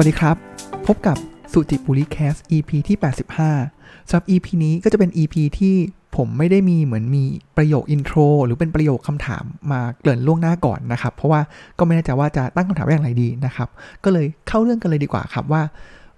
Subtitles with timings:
[0.00, 0.36] สวัสดีครับ
[0.86, 1.16] พบกับ
[1.52, 2.96] สุจิบุริแคส EP ที่
[3.52, 5.74] 85สำหรับ EP นี้ก็จะเป็น EP ที่
[6.16, 7.24] ผมไม่ได้มีเหมือนมี
[7.56, 11.40] ประโยค intro หรือเป็นประโยคคำถามมาเกริ่นล่วงหน้าก่อนนะครับ เพราะว่า
[11.78, 13.68] ก็ไม่แน่ใจว่าจะตั้งคำถามอย่างไรดีนะครับ
[14.04, 15.62] ก็เลยเข้าเรื่องกันเลยดีกว่าครับว่า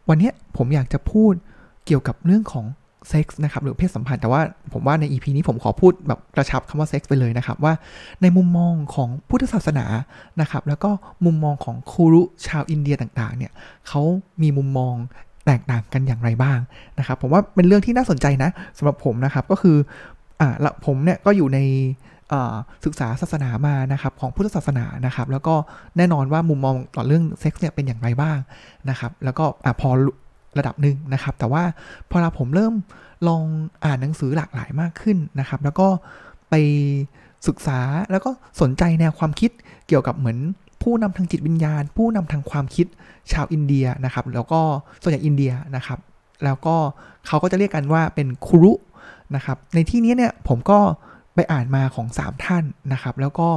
[0.08, 1.32] วันนี้ผมอยากจะพูด
[1.86, 2.64] เกี่ยวกับเรื่องของ
[3.08, 4.40] เซ็กส์นะครับหรือเพศสัมพันธ์แต่ว่า
[4.72, 7.72] ผมว่าใน EP นี้ผมขอพูดแบบกระชับคำว่าเซ็กส์ไปเลยนะครับ ว่า
[8.22, 9.86] ในมุมมองของพุทธศาสนา
[10.40, 10.90] นะครับแล้วก็
[11.24, 13.52] มุมมองของครูรุชาวอินเดียต่างๆเนี่ย
[13.88, 14.02] เขา
[14.42, 14.94] มีมุมมอง
[15.46, 16.58] แตกต่างกันอย่างไรบ้าง
[16.98, 19.76] นะครับผมว่าเป็นเรื่องที่น่าสนใจนะสำหรับผมนะครับก็คือ
[20.40, 20.54] อ่า
[20.86, 21.58] ผมเนี่ยก็อยู่ใน
[22.84, 25.54] ศึกษาศาสนามานะครับของพุทธศาสนานะครับ แล้วก็
[25.96, 28.38] แน่นอนว่ามุมมองต่อเรื่องเซ็กส์เนี่ยเป็นอย่างไรบ้าง
[28.90, 29.90] นะครับ แล้วก็อพอ
[30.58, 31.62] ระดับหนึ่งนะครับ แต่ว่า
[32.10, 32.74] พอเราผมเริ่ม
[33.28, 33.44] ลอง
[33.84, 35.88] อ่านหนังสือหลากหลายมากขึ้นนะครับ แล้วก็
[36.50, 36.54] ไป
[37.48, 39.50] ศึกษาแล้วก็สนใจแนวความคิด
[39.88, 40.38] เกี่ยวกับเหมือน
[40.82, 42.86] ผู้นำทางจิตวิญญาณ ผู้นำทางความคิด
[43.32, 44.60] ชาวอินเดียนะครับ แล้วก็
[45.02, 45.98] ส่วนใหญ่อินเดียนะครับ
[46.44, 46.76] แล้วก็
[47.26, 48.72] เขาก็จะเรียกกันว่าเป็นคุรุ
[49.34, 50.78] นะครับ ในที่นี้เนี่ยผมก็
[51.34, 53.48] ไปอ่านมาของ 3 ท่านนะครับ แล้วก็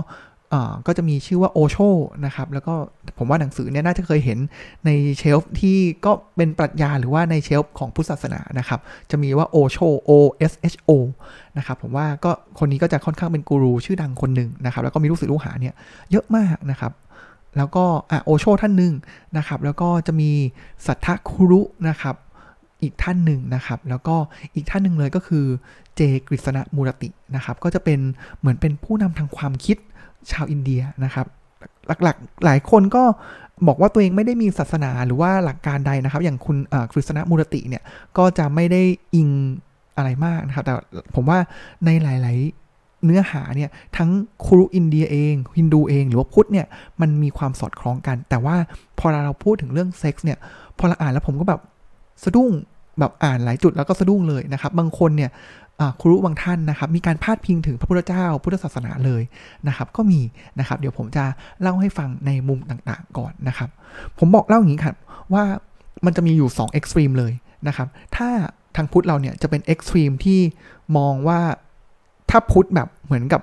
[0.87, 1.77] ก็จะมีชื่อว่าโอโช
[2.25, 2.73] นะครับ แล้วก็
[3.17, 4.39] ผมว่าหนังสือเนี่ยน่าจะเคยเห็น
[4.85, 8.79] ในเชลฟ์ที่ก็เป็นปรัชญาหรือว่าในเชลฟ์ของพุทธศาสนานะครับ
[9.11, 9.77] จะมีว่าโอโช
[10.09, 10.11] O
[10.51, 10.91] S H O
[11.57, 15.73] นะครับ ผมว่าก็คนนี้ก็จะค่อนข้างเป็นกูรูชื่อดังคนหนึ่งนะครับ แล้วก็มีลูกศิษย์ลูกหาเนี่ย
[16.11, 16.91] เยอะมากนะครับ
[17.57, 18.93] แล้วก็อะโอโชท่านหนึ่ง
[19.37, 20.31] นะครับ แล้วก็จะมี
[20.85, 22.15] สัทธคุรุนะครับ
[22.81, 24.15] อีกท่านหนึ่งนะครับ แล้วก็
[24.55, 25.45] อีกท่านหนึ่งเลยก็คือ
[25.95, 27.99] เจกฤษณมูรตินะครับ ก็จะเป็น
[28.39, 29.77] เหมือนเป็นผู้นำทางความคิด
[30.31, 31.25] ชาวอินเดียนะครับ
[31.87, 33.03] หลักๆหลายคนก็
[33.67, 36.57] บอกว่าตัวเองไม่ได้มีศาสนาหรือว่าหลักการใดนะครับ อย่างคุณ
[36.91, 37.83] คริสณมูรติเนี่ย
[38.17, 38.81] ก็จะไม่ได้
[39.15, 39.29] อิง
[39.95, 40.73] อะไรมากนะครับ แต่
[41.15, 41.39] ผมว่า
[41.85, 42.37] ในหลาย
[42.71, 44.09] ๆ เนื้อหาเนี่ยทั้ง
[44.45, 46.67] ครูอินเดียเองฮินดูเอง หรือว่าพุทธเนี่ย
[47.01, 48.55] มันมีความสอดคล้องกัน แต่ว่า
[48.99, 50.39] พอเราพูดถึงเรื่องเซ็กส์เนี่ย
[50.77, 51.61] พอเราอ่านแล้วผมก็แบบ
[52.23, 52.51] สะดุ้ง
[52.99, 55.31] แบบอ่านหลายจุดแล้วก็สะดุ้งเลยนะครับ บางคนเนี่ย
[56.01, 59.21] ครูบางท่านนะครับ มีการพาดพิงถึงพระพุทธเจ้า พุทธศาสนาเลย
[59.67, 60.21] นะครับ ก็มี
[60.59, 61.23] นะครับ เดี๋ยวผมจะ
[61.61, 63.69] เล่าให้ฟังในมุมต่างๆ ก่อนนะครับ
[64.19, 64.95] ผมบอกเล่าอย่างนี้ครับ
[65.33, 65.43] ว่า
[66.05, 67.33] มันจะมีอยู่2 extreme เลย
[67.67, 68.29] นะครับ ถ้า
[68.75, 70.39] ทางพุทธเราเนี่ยจะเป็น extreme ที่
[70.97, 71.39] มองว่า
[72.29, 73.41] ถ้าพุทธแบบเหมือนกับ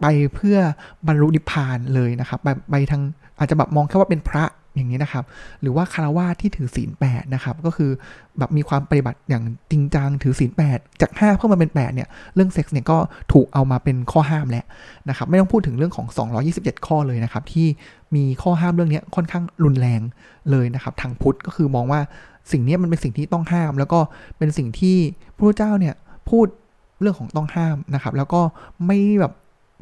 [0.00, 0.58] ไปเพื่อ
[1.06, 3.02] บรรลุนิพพานเลยนะครับไปไปทาง
[3.38, 4.44] อาจจะแบบมองแค่ว่าเป็นพระ
[4.78, 5.24] อย่างนี้นะครับ
[5.60, 7.90] หรือว่าคารวาที่ถือศีลแปดนะครับ ก็คือ
[8.38, 12.98] แบบมีความปฏิบัติอย่างจริงจังถือศีลแปดจาก5เพิ่มมาเป็น8เนี่ย เรื่องเซ็กส์เนี่ยก็
[13.32, 14.64] ถูกเอามาเป็นข้อห้ามแล้ว
[15.08, 16.06] นะครับ ไม่ต้องพูดถึงเรื่องของ
[16.46, 17.66] 227 ข้อเลยนะครับ ที่
[18.14, 20.00] มีข้อห้ามเรื่องนี้ค่อนข้างรุนแรง
[20.50, 22.00] เลยนะครับ ทางพุทธก็คือมองว่า
[22.52, 24.00] สิ่งนี้มันเป็นสิ่งที่ต้องห้าม แล้วก็
[24.38, 24.96] เป็นสิ่งที่
[25.36, 25.94] พระเจ้าเนี่ย
[26.30, 26.46] พูด
[27.00, 28.40] เรื่องของต้องห้ามนะครับ แล้วก็
[28.86, 29.32] ไม่แบบ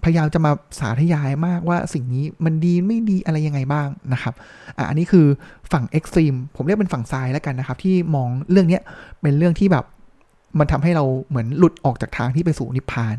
[0.04, 4.34] พยายามจะมาสาธยายมากว่าสิ่งนี้มันดีไม่ดีอะไรยังไงบ้างนะครับ
[4.76, 5.26] อะอันนี้คือ
[5.72, 8.78] ฝั่งเอ็กซ์ตรีมผมเรียกเป็นฝั่งทรายแล้วกันนะครับ ที่มองเรื่องนี้
[9.22, 9.84] เป็นเรื่องที่แบบ
[10.58, 13.16] มันทำให้เราเหมือนหลุดออกจากทางที่ไปสู่นิพพาน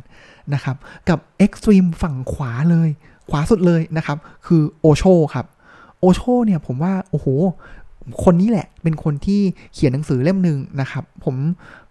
[0.54, 0.76] นะครับ
[1.10, 2.90] กับ extreme ฝั่งขวาเลย
[3.30, 4.18] ขวาสุดเลยนะครับ
[4.48, 5.46] คือโอโชครับ
[6.00, 7.28] โอโชเนี่ยผมว่า โอ้โห
[8.24, 9.42] คนนี้แหละ เป็นคนที่
[9.74, 11.36] เขียนหนังสือเล่มหนึ่งนะครับ ผม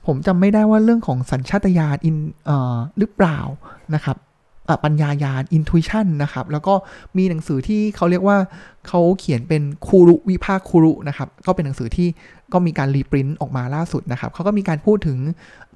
[0.06, 3.38] ผมจำไม่ได้ว่าเรื่องของสัญชาตญาณ in เอ่อหรือเปล่า
[3.94, 4.16] นะครับ
[4.84, 6.75] ปัญญายาณ intuition นะครับ แล้วก็
[7.16, 8.37] มีหนังสือที่เขาเรียกว่า
[8.88, 12.09] เขาเขียนเป็นคุรุวิพากษ์คุรุนะครับ ก็เป็นหนังสือที่
[12.53, 15.19] ก็มีการ reprint ออกมาล่าสุดนะครับเขาก็มีการพูดถึง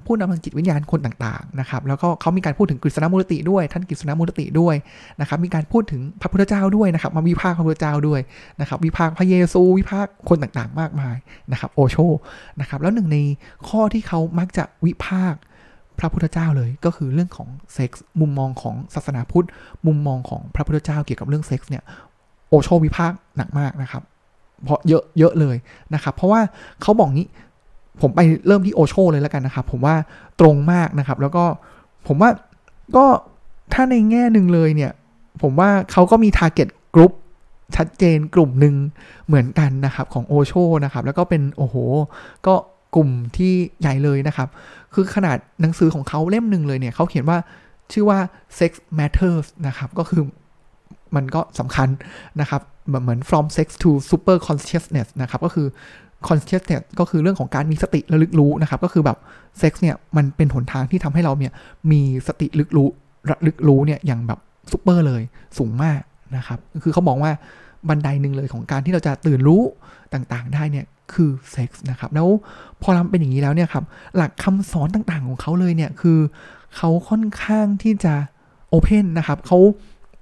[0.05, 4.75] ผู้นำทางจิตวิญญาณคนต่างๆนะครับแล้วก็เขามีการพูดถึงกฤษณมูลติด้วย ท่านกฤษณมูลติด้วย
[5.19, 8.19] นะครับมีการพูดถึงพระพุทธเจ้าด้วยนะครับมาวิพากพระพุทธเจ้าด้วย
[8.59, 11.17] นะครับวิพากพระเยซูวิพากคนต่างๆ มากมาย
[11.51, 11.97] นะครับโอโช
[12.59, 13.17] นะครับแล้วหนึ่งใน
[13.69, 15.41] ข้อที่เขามักจะวิพากษ์
[15.99, 19.47] พระพุทธเจ้าเลย ก็คือเรื่องของเซ็กส์มุมมองของศาสนาพุทธ
[19.87, 21.83] มุมมองของพระพุทธเจ้าเกี่ยวกับเรื่องเซ็กส์เนี่ย
[22.49, 24.03] โอโชวิพากษ์หนักมากนะครับ
[24.63, 25.55] เพราะเยอะเยอะเลย
[25.93, 26.41] นะครับ เพราะว่า
[26.81, 27.27] เขาบอกนี้
[28.01, 29.95] ผมไปเริ่มที่โอโชเลยแล้วกันนะครับ ผมว่า
[30.39, 31.43] ตรงมากนะครับ แล้วก็
[32.07, 32.29] ผมว่า
[32.95, 33.05] ก็
[33.73, 34.91] ถ้าในแง่หนึ่งเลยเนี่ย
[35.41, 37.13] ผมว่าเขาก็มีทาร์เก็ตกลุ่ม
[37.75, 38.75] ชัดเจนกลุ่มหนึ่ง
[39.27, 40.53] เหมือนกันนะครับของโอโช
[40.85, 41.75] นะครับ แล้วก็เป็นโอ้โห
[42.47, 42.55] ก็
[42.95, 44.49] กลุ่มที่ใหญ่เลยนะครับ
[44.93, 47.37] คือขนาดหนังสือของเขาเล่มหนึ่งเลยเนี่ยเขาเขียนว่า
[47.91, 48.19] ชื่อว่า
[48.59, 50.21] sex matters นะครับ ก็คือ
[51.15, 51.89] มันก็สำคัญ
[52.41, 55.67] นะครับเหมือน from sex to super consciousness นะครับ ก็คือ
[56.27, 59.17] consciousness ก็คือเรื่องของการมีสติระลึกรู้นะครับ ก็คือแบบ
[59.59, 61.53] เซ็กซ์เนี่ย มันเป็นหนทางที่ทำให้เราเนี่ย
[61.91, 62.89] มีสติลึกรู้
[63.29, 64.39] ระลึกรู้เนี่ยอย่างแบบ
[64.71, 65.21] ซูเปอร์เลย
[65.57, 66.01] สูงมาก
[66.37, 67.31] นะครับ คือเขาบอกว่า
[67.89, 69.61] บันไดหนึ่งเลยของการที่เราจะตื่นรู้
[70.13, 72.27] ต่างๆ ได้เนี่ยคือเซ็กส์นะครับ แล้ว
[72.81, 73.85] พอทำเป็นอย่างนี้แล้วเนี่ยครับ
[74.15, 76.19] หลักคำสอนต่างๆของเขาเลยเนี่ยคือ
[76.75, 78.13] เขาค่อนข้างที่จะ
[78.69, 79.59] open นะครับเขา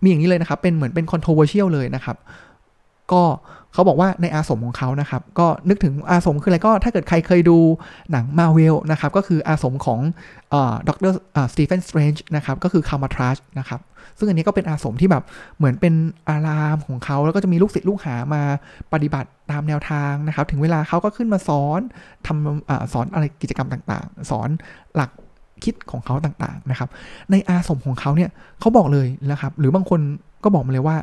[0.02, 2.18] มีอย่างนี้เลยนะครับ เป็นเหมือนเป็น controversial เลยนะครับ
[3.12, 3.24] ก็
[3.74, 7.58] เขาบอกว่าในอาศรมของเขานะครับ ก็นึกถึงอาศรมคืออะไรก็ถ้าเกิดใครเคยดู
[8.12, 10.00] หนังมาร์เวลนะครับ ก็คืออาศรมของ
[10.88, 11.16] ด็อกเตอร์
[11.54, 13.80] สตีเฟนสเตรนจ์นะครับ ก็คือคามาทาชนะครับ
[14.18, 15.24] ซึ่งอันนี้ก็เป็นอาศรมที่แบบ
[15.58, 15.94] เหมือนเป็น
[16.30, 18.42] อารามของเขา แล้วก็จะมีลูกศิษย์ลูกหามา
[18.94, 21.82] ปฏิบัติตามแนวทางนะครับ ถึงเวลาเขาก็ขึ้นมาสอน
[22.28, 24.50] ทำอสอนอะไรกิจกรรมต่างๆ สอน
[24.96, 25.10] หลัก
[25.64, 26.90] คิดของเขาต่างๆนะครับ
[27.32, 28.30] ในอาศรมของเขาเนี่ย
[28.60, 30.00] เขาบอกเลยนะครับ หรือบางคน
[30.44, 30.98] ก็บอกมาเลยว่า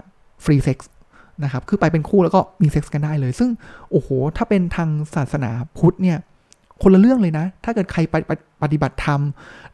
[0.44, 0.90] free sex
[1.44, 3.50] นะครับ คือไปเป็นคู่แล้วก็มีเซ็กซ์กันได้เลย ซึ่ง
[3.90, 6.18] โอ้โห ถ้าเป็นทางศาสนาพุทธเนี่ย
[6.82, 8.14] คนละเรื่องเลยนะ ถ้าเกิดใครไป
[8.62, 9.20] ปฏิบัติธรรม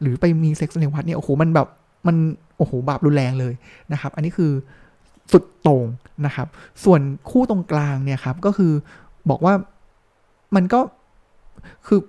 [0.01, 1.67] หรือไปมีเซ็กซ์ในวัดเนี่ยโอ้โหมันแบบ
[2.07, 2.15] มัน
[2.57, 3.53] โอ้โหบาปรุนแรงเลย
[3.91, 4.51] นะครับ อันนี้คือ
[5.31, 5.85] สุดโต่ง
[6.25, 6.47] นะครับ
[6.83, 8.71] ส่วนคู่ตรงกลางเนี่ยครับก็คือ
[9.29, 9.53] บอกว่า
[10.55, 10.79] มันก็
[11.87, 11.99] คือ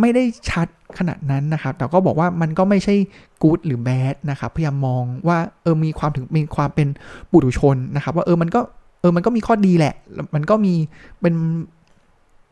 [0.00, 0.68] ไม่ได้ชัด
[0.98, 2.94] ขนาดนั้นนะครับ แต่ก็บอกว่ามันก็ไม่ใช่
[3.42, 6.88] กู๊ดหรือแบดนะครับ พยายามมองว่าเออมีความถึงมีความเป็น
[7.30, 8.60] ปุถุชนนะครับ ว่าเออมันก็
[9.04, 9.94] ออมันก็มีข้อดีแหละ
[10.34, 10.74] มันก็มี
[11.20, 11.34] เป็น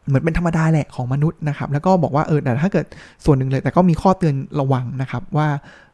[0.08, 2.87] เหมือนเป็นธรรมดาแหละของมนุษย์นะครับ แล้วก็บอกว่าเออแต่ถ้าเกิด
[3.25, 5.49] ส่วนหนึ่งเลย แต่ก็มีข้อเตือนระวังนะครับว่า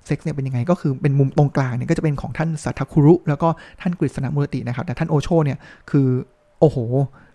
[0.07, 3.49] เซ็กซ์เนี่ยเป็นยังไงก็คือเป็นมุมตรงกลางเนี่ยก็จะเป็นของท่านสัทธคุรุ แล้วก็
[3.81, 5.59] ท่านกฤษณมูรตินะครับ แต่ท่านโอโชเนี่ย
[5.91, 6.07] คือ
[6.61, 6.77] โอ้โห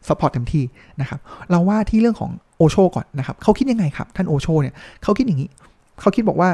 [0.07, 0.63] สปอร์ตเต็มที่
[1.01, 4.73] นะครับ เราว่าที่เรื่องของโอโชก่อนนะครับเขาคิดยังไงครับ ท่านโอโชเนี่ย
[5.03, 5.49] เขาคิดอย่างนี้
[5.99, 6.49] เขาคิดบอกว่า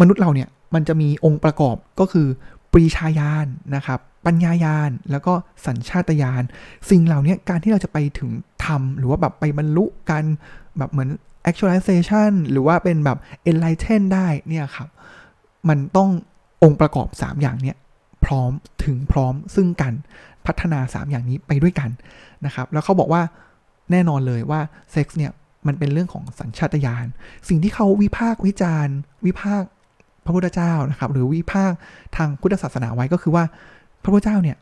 [0.00, 2.26] มนุษย์เราเนี่ยมันจะมีองค์ประกอบก็คือ
[2.72, 3.46] ปรีชาญาณ
[3.76, 5.32] นะครับ ปัญญายาณแล้วก็
[5.66, 6.42] สัญชาตญาณ
[6.90, 8.30] สิ่งเหล่านี้การที่เราจะไปถึง
[8.64, 10.24] ธรรมหรือว่าแบบไปบรรลุกัน
[10.78, 11.10] แบบเหมือน
[11.50, 13.18] actualization หรือว่าเป็นแบบ
[13.50, 14.88] enlighten ได้เนี่ยครับ
[15.68, 16.10] มันต้อง
[16.62, 17.76] องค์ประกอบ 3 อย่างเนี่ย
[18.24, 18.50] พร้อม
[18.84, 19.94] ถึงพร้อมซึ่งกัน
[20.46, 21.90] พัฒนา 3 อย่างนี้ไปด้วยกัน
[22.46, 23.22] นะครับ แล้วเขาบอกว่า
[23.90, 24.60] แน่นอนเลยว่า
[24.92, 25.32] เซ็กซ์เนี่ย
[25.66, 27.06] มันเป็นเรื่องของสัญชาตญาณ
[27.48, 28.96] สิ่งที่เขาวิพากษ์วิจารณ์
[29.26, 29.68] วิพากษ์
[30.24, 31.78] พระพุทธเจ้านะครับ หรือวิพากษ์
[32.16, 33.44] ทางพุทธศาสนาไว้ก็คือว่า
[34.02, 34.56] พระพุทธเจ้าเนี่ย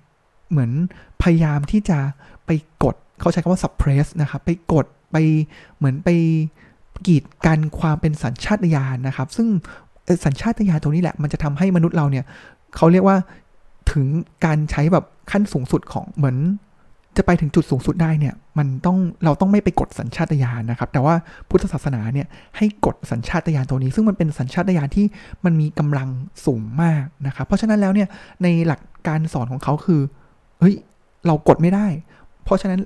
[0.51, 0.71] เหมือน
[1.23, 1.99] พยายามที่จะ
[2.47, 2.51] ไป
[2.85, 5.17] กดเขาใช้คำว่า suppress นะครับ ไปกดไป
[5.77, 6.09] เหมือนไป
[7.07, 9.49] กีดกันความเป็นสัญชาตญาณนะครับ ซึ่ง
[10.25, 12.25] สัญชาตญาณตรงนี้แหละ มันจะทำให้มนุษย์เราเนี่ย
[12.77, 13.17] เขาเรียกว่า
[13.93, 14.07] ถึง
[14.45, 16.37] การใช้แบบขั้นสูงสุดของเหมือน
[17.17, 21.15] จะไปถึงจุดสูงสุดได้เนี่ย มันต้องเราต้องไม่ไปกดสัญชาตญาณนะครับ แต่ว่า
[21.49, 22.27] พุทธศาสนาเนี่ย
[22.57, 25.07] ให้กดสัญชาตญาณตัวนี้ ซึ่งมันเป็นสัญชาตญาณที่
[25.45, 26.09] มันมีกำลัง
[26.47, 28.09] สูงมากนะครับ เพราะฉะนั้นแล้วเนี่ย
[28.43, 30.01] ในหลัก การสอนของเขาคือ
[30.61, 30.75] เฮ้ย
[31.27, 31.87] เรากดไม่ได้
[32.45, 32.81] เพราะฉะนั้น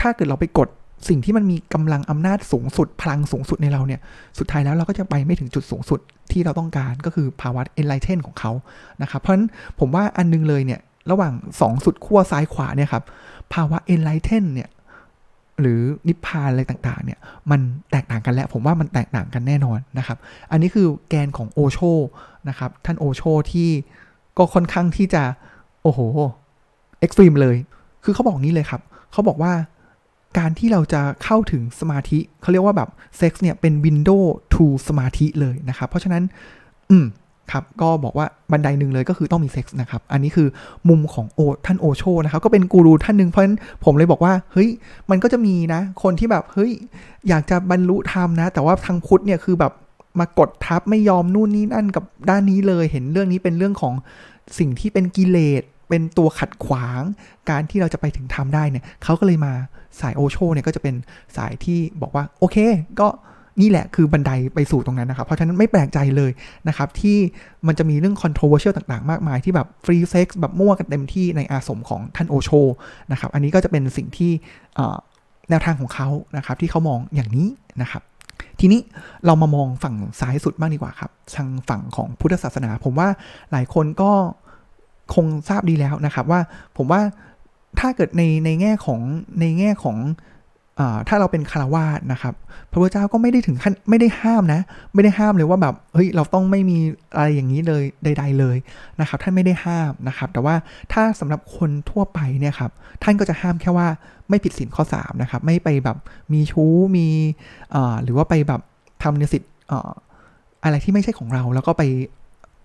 [0.00, 0.68] ถ้าเกิดเราไปกด
[1.08, 4.00] สิ่งที่มันมีกำลังอำนาจสูงสุด พลังสูงสุดในเราเนี่ย
[4.38, 6.00] สุดท้ายแล้วเราก็จะไปไม่ถึงจุดสูงสุด
[6.32, 8.52] ที่เราต้องการก็คือภาวะ enlighten ของเขา
[9.02, 9.48] นะครับ เพราะฉะนั้น
[9.78, 10.80] ผมว่าอันนึงเลยเนี่ย
[11.10, 13.04] ระหว่างสองสุดขั้วซ้ายขวาเนี่ยครับ
[13.54, 14.68] ภาวะ enlighten เนี่ย
[15.60, 17.18] หรือนิพพานอะไรต่างๆ เนี่ย
[17.50, 17.60] มัน
[17.90, 20.18] แตกต่างกันแล้ว ผมว่ามันแตกต่างกันแน่นอนนะครับ
[20.50, 21.78] อันนี้คือแกนของโอโช
[22.48, 23.70] นะครับ ท่านโอโชที่
[24.38, 25.22] ก็ค่อนข้างที่จะ
[25.82, 26.00] โอ้โห
[27.00, 27.56] extreme เลย
[28.04, 28.80] คือเขาบอกนี้เลยครับ
[29.12, 29.52] เขาบอกว่า
[30.38, 32.88] การที่เราจะเข้าถึงสมาธิเขาเรียกว่าแบบ
[33.18, 36.22] เซ็กซ์เนี่ยเป็น window to สมาธิเลยนะครับ เพราะฉะนั้น
[36.90, 37.06] อืม
[37.52, 40.48] ครับ ก็บอกว่าบันไดหนึ่งเลยก็คือต้องมีเซ็กส์นะครับ อันนี้คือ
[40.88, 44.68] มุมของโอท่านโอโชนะครับ ก็เป็นกูรูท่านหนึ่งเพราะฉะนั้นผมเลยบอกว่า เฮ้ย
[45.10, 46.72] มันก็จะมีนะ คนที่แบบ เฮ้ย
[47.28, 49.72] อยากจะบรรลุธรรมนะ แต่ว่าทางพุทธเนี่ยคือแบบ
[50.18, 53.94] มากดทับไม่ยอมนู่นนี่นั่นกับด้านนี้เลย เห็นเรื่องนี้เป็นเรื่องของ
[54.58, 57.02] สิ่งที่เป็นกิเลสเป็นตัวขัดขวาง
[57.50, 59.52] การที่เราจะไปถึงธรรมได้เนี่ยเขาก็เลยมา
[60.00, 60.94] สายโอโชเนี่ยก็จะเป็น
[61.36, 62.56] สายที่บอกว่าโอเค
[63.00, 63.08] ก็
[63.60, 66.30] นี่แหละคือบันไดไปสู่ตรงนั้นนะครับ เพราะฉะนั้นไม่แปลกใจเลย
[66.68, 67.18] นะครับ ที่
[67.66, 72.50] มันจะมีเรื่อง controversial ต่างๆ มากมายที่แบบ free sex แบบมั่วกันเต็มที่ในอาศรมของท่านโอโช
[73.12, 74.32] นะครับ อันนี้ก็จะเป็นสิ่งที่
[75.50, 77.48] แนวทางของเขานะครับ ที่เขามองอย่างนี้
[77.82, 78.02] นะครับ
[78.60, 78.80] ทีนี้
[79.26, 83.08] เรามามองฝั่งซ้ายสุดบ้างดีกว่าครับทางฝั่งของพุทธศาสนา ผมว่า
[83.50, 84.12] หลายคนก็
[85.14, 86.40] คงทราบดีแล้วนะครับว่า
[86.76, 87.00] ผมว่า
[87.80, 89.00] ถ้าเกิดในในแง่ของ
[89.40, 89.96] ในแง่ของ
[91.08, 92.34] ถ้าเราเป็นคารวาสนะครับ
[92.70, 94.60] พระพุทธเจ้าก็ไม่ได้ถึงขั้นไม่ได้ห้ามนะ
[94.94, 96.78] ไม่ได้ห้ามเลยว่าแบบเฮ้ยเราต้องไม่มี
[97.16, 98.56] อะไรอย่างนี้เลยใด ๆเลย
[99.00, 100.54] นะครับ ท่านไม่ได้ห้ามนะครับ แต่ว่า
[100.92, 102.70] ถ้าสำหรับคนทั่วไปเนี่ยครับ
[103.02, 103.88] ท่านก็จะห้ามแค่ว่า
[104.28, 105.96] ไม่ผิดศีลข้อ3นะครับไม่ไปแบบ
[106.32, 107.06] มีชู้มี
[108.04, 108.60] หรือว่าไปแบบ
[109.02, 109.50] ทำในสิทธิ์
[110.64, 111.82] อะไรที่ไม่ใช่ของเราแล้วก็ไป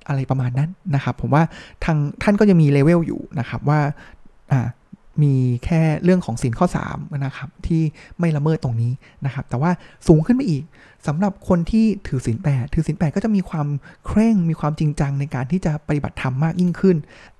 [0.08, 1.44] อะไรประมาณนั้นนะครับ ผมว่า
[1.86, 3.80] ทางท่านก็จะมีเลเวลอยู่นะครับว่า
[5.24, 5.34] มี
[5.66, 7.82] แค่เรื่องของสินข้อ3นะครับที่
[8.20, 8.92] ไม่ละเมิดตรงนี้
[9.26, 9.72] นะครับ แต่ว่า
[10.08, 10.64] สูงขึ้นไปอีก
[11.08, 13.68] สำหรับคนที่ถือสินแปดถือสินแปดก็จะมีความ
[14.06, 16.96] เคร่งมีความจริงจังในการที่จะปฏิบัติธรรมมากยิ่งขึ้น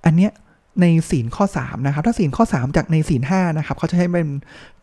[0.06, 0.32] อันเนี้ย
[0.82, 4.30] ในศีลข้อ 3 นะครับ ถ้าศีลข้อ 3 จากในศีล5นะครับเขาจะใช้เป็น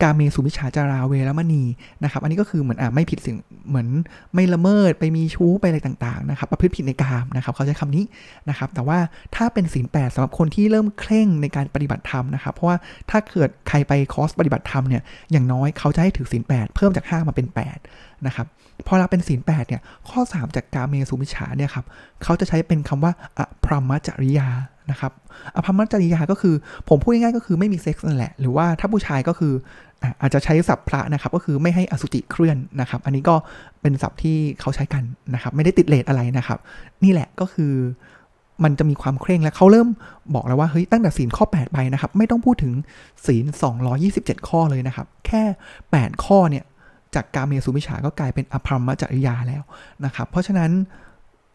[0.03, 1.65] กาเมสุมิชาจาราเวรมณี
[2.03, 3.37] นะครับ อันนี้ก็คือเหมือนอ่าไม่ผิดสิ่ง
[3.69, 3.89] เหมือน
[4.35, 8.05] ไม่ละเมิดไปมีชู้ไปอะไรต่างๆนะครับประพฤติผิดในกามนะครับเขาใช้คำนี้
[8.49, 8.99] นะครับ แต่ว่า
[9.37, 12.77] ถ้าเป็นศีล8สำหรับคนที่เริ่มเคร่งในการปฏิบัติธรรมนะครับ เพราะว่า
[13.11, 17.47] ถ้าเกิดใครไปคอร์สปฏิบัติธรรมเนี่ยอย่างน้อยเขาจะให้ถือศีล8เพิ่มจาก 5 มาเป็น
[17.87, 18.47] 8 นะครับ
[18.87, 21.85] พอเราเป็นศีล8เนี่ยข้อ 3 จากกาเมสุมิชาเนี่ยครับ
[22.23, 24.49] เขาจะใช้เป็นคำว่าอพรหมจริยา
[24.91, 25.13] นะครับ
[25.57, 26.55] อภรรมจริยาก็คือ
[26.89, 29.53] ผมพูดง่ายๆก็คือไม่มีเซ็กซ์นั่นแหละ หรือว่าถ้าผู้ชายก็คือ
[30.21, 33.35] อาจจะใช้ศัพท์พระนะครับ ก็คือไม่ให้อสุจิเคลื่อนนะครับ อันนี้ก็
[33.83, 36.59] เป็นศัพท์ที่เขาใช้กันนะครับ ไม่ได้ติดเลทอะไรนะครับ
[37.05, 37.73] นี่แหละก็คือ
[38.65, 39.89] มันจะมีความเคร่งและเขาเริ่ม
[40.35, 42.73] บอกแล้วว่าเฮ้ยตั้งแต่ศีลข้อ 8 ไปนะครับ ไม่ต้องพูดถึง
[43.27, 43.45] ศีล
[43.97, 45.43] 227 ข้อเลยนะครับ แค่
[45.89, 46.65] 8 ข้อเนี่ย
[47.15, 49.63] จากการเมสุมิชาก็กลายเป็นอภรรมจริยาแล้ว
[50.05, 50.71] นะครับ เพราะฉะนั้น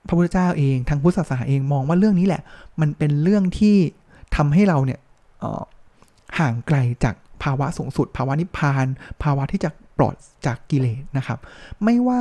[0.08, 2.42] พระพุทธเจ้าเองทางพุทธศาสนาเองมองว่าเรื่องนี้แหละ
[2.82, 3.76] มันเป็นเรื่องที่
[4.36, 5.00] ทำให้เราเนี่ย
[6.40, 8.86] ห่างไกลจากภาวะสูงสุด ภาวะนิพพาน
[9.24, 11.40] ภาวะที่จะปลอดจากกิเลสนะครับ
[11.84, 12.20] ไม่ว่า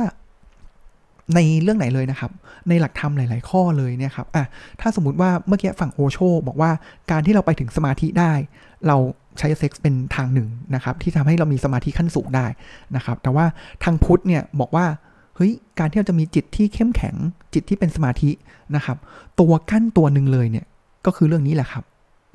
[1.35, 2.31] ในเรื่องไหนเลยนะครับ
[2.69, 4.45] ในหลักธรรมหลาย ๆ ข้อเลยเนี่ยครับอะ
[4.81, 6.17] ถ้าสมมติว่าเมื่อกี้ฝั่งโอโช
[6.47, 6.71] บอกว่า
[7.11, 8.33] การที่เราไปถึงสมาธิได้
[8.87, 8.97] เรา
[9.37, 12.45] ใช้เซ็กซ์เป็นทางหนึ่งนะครับ ที่ทำให้เรามีสมาธิขั้นสูงได้
[12.95, 13.45] นะครับ แต่ว่า
[13.83, 14.85] ทางพุทธเนี่ยบอกว่า
[15.37, 17.15] เฮ้ยการที่เราจะมีจิตที่เข้มแข็ง
[17.53, 18.31] จิตที่เป็นสมาธิ
[18.75, 18.97] นะครับ
[19.39, 20.65] ตัวกั้นตัวหนึ่งเลยเนี่ย
[21.05, 21.83] ก็คือเรื่องนี้แหละครับ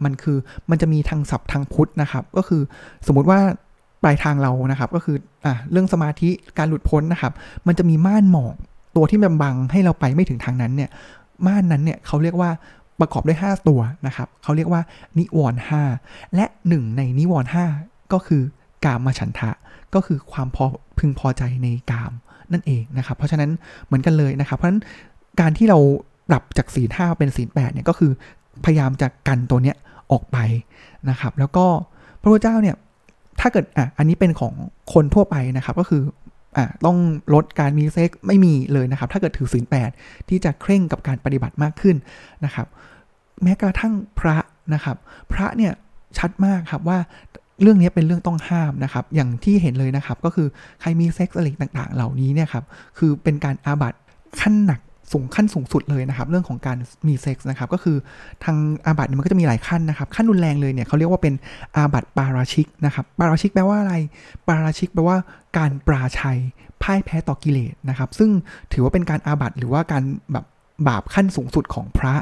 [0.04, 0.36] มันคือ
[0.70, 2.62] มันจะมีทางศัพท์ทางพุทธนะครับ ก็คือ
[3.06, 3.40] สมมุติว่า
[4.02, 7.32] ปลายทางเรานะครับ ก็คืออ่าเรื่องสมาธิการหลุดพ้นนะครับ
[7.66, 8.54] มันจะมีม่านหมอก
[8.96, 10.90] ตัวที่มันบังให้เราไปไม่ถึงทางนั้นเนี่ย
[11.46, 12.50] ม่านนั้นเนี่ยเขาเรียกว่า
[13.00, 14.82] ประกอบด้วย 5 ตัวนะครับเขาเรียกว่า
[15.18, 15.70] นิวรณ์ห
[16.34, 17.56] และหนึ่งในนิวรณ์ห
[18.12, 18.42] ก็คือ
[18.84, 19.50] กามฉันทะ
[19.94, 20.64] ก็คือความพอ
[20.98, 22.12] พึงพอใจในกาม
[22.52, 23.50] นั่นเองนะครับ เพราะฉะนั้น
[23.86, 24.82] เหมือนกันเลยนะครับ เพราะฉะนั้น
[25.40, 25.78] การที่เรา
[26.28, 28.12] ปรับจากสีห้าเป็นสีแปดเนี่ยก็คือ
[28.64, 29.76] พยายามจะกันตัวเนี้ย
[30.12, 30.38] ออกไป
[31.10, 31.66] นะครับ แล้วก็
[32.20, 32.76] พระพุทธเจ้าเนี่ย
[33.40, 34.52] ถ้าเกิดอะอันนี้เป็นของ
[34.92, 36.02] คนทั่วไปนะครับก็คือ
[36.56, 36.98] อะต้อง
[37.34, 39.90] ลดการมีเซ็กซ์ไม่มีเลยนะครับ ถ้าเกิดถือศีลแปด
[40.28, 41.96] ที่จะเคร่งกับการปฏิบัติมากขึ้น
[42.44, 42.66] นะครับ
[43.42, 44.36] แม้กระทั่งพระ
[44.74, 44.96] นะครับ
[45.32, 45.72] พระเนี่ย
[46.18, 46.98] ชัดมากครับว่า
[47.60, 50.48] เรื่องนี้เป็นเรื่องต้องห้ามนะครับ อย่างที่เห็นเลยนะครับ ก็คือ
[50.80, 52.64] ใครมีเซ็กซ์อะไรต่างๆ เหล่านี้เนี่ยครับ
[52.98, 53.94] คือเป็นการอาบัติ
[54.40, 54.80] ขั้นหนัก
[55.12, 56.78] สูงขั้นสูงสุดเลยนะครับ เรื่องของการ
[57.08, 57.96] มีเซ็กซ์นะครับ ก็คือ
[58.44, 58.56] ทาง
[58.86, 61.34] อาบัตมันก็จะมีหลายขั้นนะครับ ขั้นรุนแรงเลยเนี่ยเขาเรียกว่าเป็น
[61.76, 63.94] อาบัตปาราชิกนะครับ ปาราชิกแปลว่าอะไร
[64.48, 65.16] ปาราชิกแปลว่า
[65.58, 66.38] การปราชัย
[66.82, 68.30] พ่ายแพ้ต่อกิเลสนะครับ ซึ่ง
[68.72, 70.44] ถือว่าเป็นการอาบัตหรือว่าการแบบ
[70.88, 72.14] บาปขั้นสูงสุดของพระ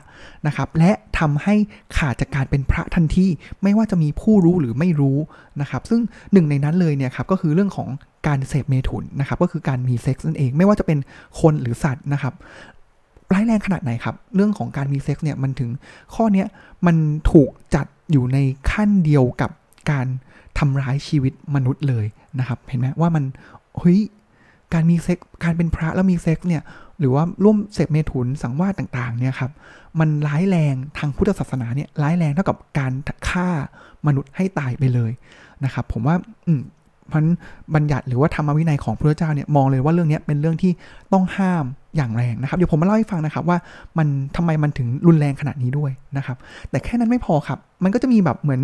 [0.47, 1.55] นะครับ และทำให้
[1.97, 3.27] ขาดจากการเป็นพระทันที
[3.63, 5.19] ไม่ว่าจะมีผู้รู้หรือไม่รู้
[5.61, 6.01] นะครับ ซึ่ง
[6.33, 7.89] หนึ่งในนั้นเลยเนี่ยครับก็คือเรื่องของ
[8.27, 10.99] การเสพเมถุนนะครับ ก็คือการมีเซ็กซ์นั่นเอง ไม่ว่าจะเป็น
[11.41, 12.35] คนหรือสัตว์นะครับ
[13.33, 15.71] ร้ายแรงขนาดไหนครับ เรื่องของการมีเซ็กซ์เนี่ยมันถึง
[16.15, 16.45] ข้อนี้
[16.87, 16.97] มัน
[17.33, 18.39] ถูกจัดอยู่ใน
[18.71, 19.51] ขั้นเดียวกับ
[19.91, 20.07] การ
[20.59, 22.07] ทำร้ายชีวิตมนุษย์เลย
[22.39, 23.25] นะครับ เห็นไหมว่ามัน
[23.79, 24.01] เฮ้ย
[24.75, 26.63] การมีเซ็กซ์การเป็นพระแล้วมีเซ็กซ์เนี่ย
[27.01, 29.51] หรือว่าร่วมเสพเมถุนสังวาสต่างๆเนี่ยครับ
[30.01, 32.93] มันร้ายแรงทางพุทธศาสนาเนี่ยร้ายแรงเท่ากับการ
[33.29, 33.49] ฆ่า
[34.07, 35.13] มนุษย์ให้ตายไปเลย
[35.65, 36.15] นะครับ ผมว่า
[36.47, 36.63] อืม
[37.13, 37.25] พัน
[37.75, 40.73] บัญญัติหรือว่าธรรมวินัยของพระเจ้าเนี่ยมองเลยว่าเรื่องนี้เป็นเรื่องที่
[41.13, 41.65] ต้องห้าม
[41.97, 43.59] อย่างแรงนะครับ เดี๋ยวผมมาเล่าให้ฟังนะครับว่า
[43.99, 46.37] มันทำไมมันถึงรุนแรงขนาดนี้ด้วยนะครับ
[46.71, 48.63] แต่แค่นั้นไม่พอครับ มันก็จะมีแบบเหมือน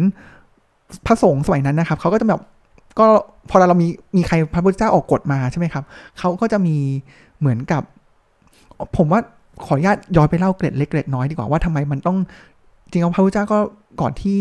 [1.06, 2.40] พระสงฆ์สมัยนั้นนะครับเขาก็จะแบบ
[2.98, 3.06] ก็
[3.50, 5.84] พอเรามีมีใครพระพุทธเจ้าออกกฎมาใช่ไหมครับ
[6.18, 6.76] เขาก็จะมี
[7.40, 7.82] เหมือนกับ
[8.96, 9.20] ผมว่า
[9.64, 12.16] ขออนุญาตย้อนไปเล่าเกร็ดเล็กเกร็ดน้อยดีกว่าว่าทำไมมันต้อง
[12.90, 13.58] จริงๆพระพุทธเจ้าก็
[14.00, 14.40] ก่อนที่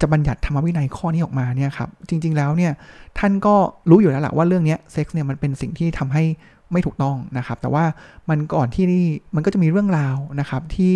[0.00, 2.72] จะบัญญัติธรรมวินัยข้อนี้ออกมาเนี่ยครับ จริง ๆ แล้วเนี่ย
[3.18, 3.54] ท่านก็
[3.90, 6.24] รู้อยู่แล้วแหละว่าเรื่องนี้เซ็กซ์เนี่ยมันเป็นสิ่งที่ทำให้
[6.72, 7.84] ไม่ถูกต้องนะครับ แต่ว่า
[8.28, 9.04] มันก่อนที่นี่
[9.34, 10.94] มันก็จะมีเรื่องราวนะครับที่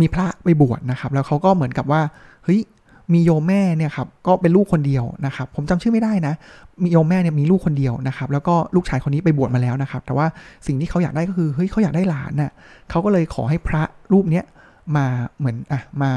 [0.00, 2.00] มีพระไปบวชนะครับ แล้วเขาก็เหมือนกับว่า
[2.44, 2.60] เฮ้ย
[3.12, 6.34] มีโยมแม่เนี่ยครับก็เป็นลูกคนเดียวนะครับ ผมจำชื่อไม่ได้นะ
[6.82, 10.26] มีโยมแม่เนี่ยมีลูกคนเดียวนะครับ แล้วก็ลูกชายคนนี้ไปบวชมาแล้วนะครับ แต่ว่า
[10.66, 12.52] สิ่งที่เขาอยากได้ก็คือเฮ้ยเขาอยากได้หลานน่ะ
[12.90, 13.82] เขาก็เลยขอให้พระ
[14.12, 14.44] รูปเนี้ย
[14.96, 15.06] มา
[15.38, 16.12] เหมือนอะมา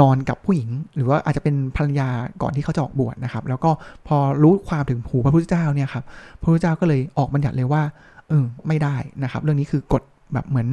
[0.00, 2.08] นอนกับผู้หญิง หรือว่าอาจจะเป็นภรรยา
[2.42, 3.70] ก่อนที่เขาจะออกบวชนะครับ แล้วก็
[4.06, 6.04] พอรู้ความถึงผูพระพุทธเจ้าเนี่ยครับ
[6.40, 7.82] พระพุทธเจ้าก็เลยออกบัญญัติเลยว่า
[8.28, 10.68] เออไม่ได้นะครับ เรื่องนี้คือกฎ แบบเหมือน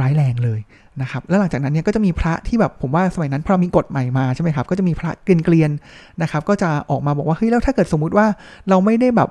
[0.00, 0.60] ร้ายแรงเลย
[1.02, 8.26] นะครับ แล้วหลังจากนั้นเนี่ยก็จะมีพระที่แบบผมว่าสมัยนั้นพอมีกฎใหม่มาใช่ไหมครับ ก็จะมีพระเกลียนๆนะครับ ก็จะออกมาบอกว่าเฮ้ยแล้วถ้าเกิดสมมุติว่า
[8.68, 9.28] เราไม่ได้แบบ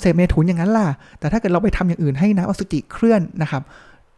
[0.00, 3.62] เสพเมถุนอย่างนั้นล่ะ แต่ถ้าเกิดเราไปทำอย่างอื่นให้น้ำอสุจิเคลื่อนนะครับ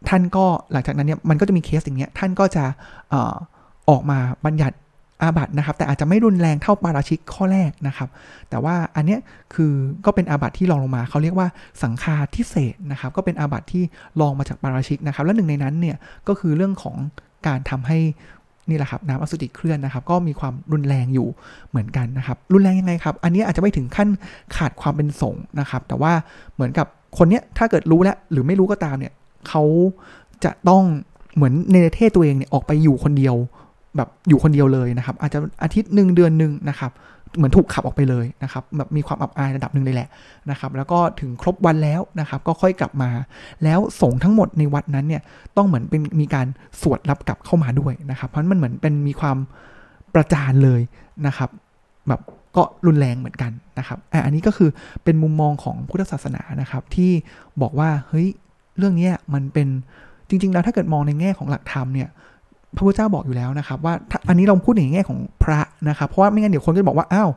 [0.09, 2.63] ท่านก็หลังจากนั้นเนี่ยมันก็จะมีเคสอย่างเงี้ยท่านก็จะ
[3.89, 4.75] ออกมาบัญญัติ
[5.21, 8.09] อาบัตนะครับ แต่อาจจะไม่รุนแรงเท่าปาราชิกข้อแรกนะครับ
[8.49, 9.19] แต่ว่าอันเนี้ย
[9.53, 9.73] คือ
[10.05, 11.47] ก็เป็นอาบัตที่รองลงมาเขาเรียกว่า
[11.81, 13.83] สังฆาทิเศษนะครับ ก็เป็นอาบัตที่
[14.21, 16.95] รองมาจากปาราชิกนะครับ และหนึ่งในนั้นเนี่ยก็คือเรื่องของ
[17.47, 17.99] การทำให้
[18.69, 21.27] นี่แหละครับน้ำอสุจิเคลื่อนนะครับ ก็มีความรุนแรงอยู่
[21.69, 24.09] เหมือนกันนะครับ รุนแรงยังไงครับ อันนี้อาจจะไม่ถึงขั้น
[24.55, 26.13] ขาดความเป็นสงฆ์นะครับ แต่ว่า
[26.53, 29.13] เหมือนกับคนเนี้ยถ้าเกิดรู้แล้วหรือไม่รู้ก็ตามเนี่ย
[29.47, 29.63] เขา
[30.43, 30.83] จะต้อง
[31.35, 33.35] เหมือนในเทศตัวเองเนี่ยออกไปอยู่คนเดียว
[33.97, 36.91] แบบอยู่คนเดียวเลยนะครับ อาจจะอาทิตย์หนึ่งเดือนหนึ่งนะครับ
[37.37, 40.09] เหมือนถูกขับออกไปเลยนะครับแบบมีความอับอายระดับหนึ่งเลยแหละ
[40.51, 43.09] นะครับ แล้วก็ถึงครบวันแล้วนะครับ ก็ค่อยกลับมา
[43.63, 45.21] แล้วสงทั้งหมดในวัดนั้นเนี่ย
[45.57, 46.47] ต้องเหมือนเป็นมีการ
[46.81, 49.37] สวดรับกลับเข้ามาด้วยนะครับ เพราะมันเหมือนเป็นมีความ
[50.13, 50.81] ประจานเลย
[51.27, 51.49] นะครับ
[52.07, 52.21] แบบ
[52.55, 54.69] ก็รุนแรงเหมือนกันนะครับอะอันนี้ก็คือ
[55.03, 57.11] เป็นมุมมองของพุทธศาสนานะครับ ที่
[57.61, 58.27] บอกว่าเฮ้ย
[58.77, 59.67] เรื่องนี้มันเป็น
[60.29, 62.09] จริง ๆ แล้วถ้าเกิดมองในแง่ของหลักธรรมเนี่ย
[62.75, 63.93] พระพุทธเจ้าบอกอยู่แล้วนะครับ ว่า
[64.29, 67.29] อันนี้เราพูดในแง่ของพระนะครับ เพราะว่าไม่งั้นเดี๋ยวคนก็จะบอกว่าอ้าว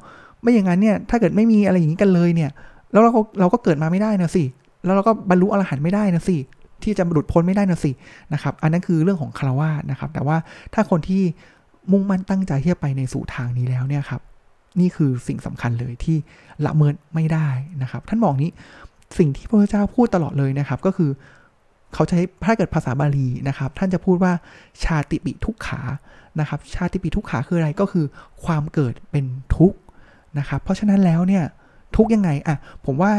[0.43, 2.51] ไม่อย่างนั้นเนี่ยถ้าเกิดไม่มีอะไรอย่างนี้กันเลยเนี่ย
[2.93, 4.45] แล้วเราก็เราก็เกิดมาไม่ได้นะสิ
[4.85, 6.37] แล้วเราก็บรรลุอรหันต์ไม่ได้นะสิ
[6.83, 7.91] ที่จะหลุดพ้นไม่ได้นะสิ
[8.33, 10.37] นะครับ อันนั้นคือเรื่องของคารวะนะครับ แต่ว่า
[10.75, 11.23] ถ้าคนที่
[11.93, 14.21] มุ่งมั่นตั้งใจที่จะไปในสู่ทางนี้แล้วเนี่ยครับ
[14.81, 16.17] นี่คือสิ่งสำคัญเลยที่
[16.67, 17.49] ละเมิดไม่ได้
[17.83, 18.51] นะครับ ท่านบอกนี้
[19.19, 21.11] สิ่งที่พระพุทธเจ้าพูดตลอดเลยนะครับ ก็คือ
[21.95, 24.33] เขาใช้ถ้าเกิดภาษาบาลีนะครับ ท่านจะพูดว่า
[24.85, 25.81] ชาติปิทุกขา
[26.41, 28.07] นะครับ ชาติปิทุกขาคืออะไรก็คือ
[28.45, 29.25] ความเกิดเป็น
[29.57, 29.79] ทุกข์
[30.39, 31.45] นะครับ เพราะฉะนั้นแล้วเนี่ย
[31.97, 33.13] ทุกยังไงอะผมว่า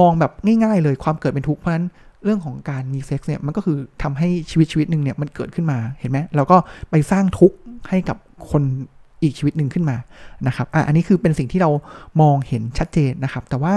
[0.00, 1.86] มองแบบง่ายๆ เลยความเกิดเป็นทุกข์เพราะฉะนั้น
[2.24, 6.56] เรื่องของการมีเซ็กซ์เนี่ยมันก็คือทำให้ชีวิตชีวิตหนึ่งเนี่ยมันเกิดขึ้นมาเห็นไหมแล้วก็
[6.90, 7.56] ไปสร้างทุกข์
[7.88, 8.16] ให้กับ
[8.50, 8.62] คน
[9.22, 9.96] อีกชีวิตหนึ่งขึ้นมา
[10.46, 11.70] นะครับอะอันนี้คือเป็นสิ่งที่เรา
[12.20, 13.74] มองเห็นชัดเจนนะครับ แต่ว่า